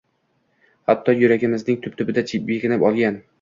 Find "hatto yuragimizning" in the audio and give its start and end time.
0.93-1.79